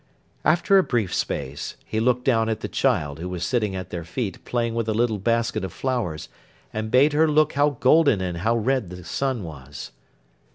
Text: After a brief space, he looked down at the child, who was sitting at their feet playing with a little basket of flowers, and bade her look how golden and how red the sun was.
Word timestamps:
After 0.43 0.79
a 0.79 0.83
brief 0.83 1.13
space, 1.13 1.75
he 1.85 1.99
looked 1.99 2.25
down 2.25 2.49
at 2.49 2.61
the 2.61 2.67
child, 2.67 3.19
who 3.19 3.29
was 3.29 3.45
sitting 3.45 3.75
at 3.75 3.91
their 3.91 4.03
feet 4.03 4.43
playing 4.45 4.73
with 4.73 4.89
a 4.89 4.95
little 4.95 5.19
basket 5.19 5.63
of 5.63 5.71
flowers, 5.71 6.27
and 6.73 6.89
bade 6.89 7.13
her 7.13 7.27
look 7.27 7.53
how 7.53 7.77
golden 7.79 8.19
and 8.19 8.39
how 8.39 8.57
red 8.57 8.89
the 8.89 9.03
sun 9.03 9.43
was. 9.43 9.91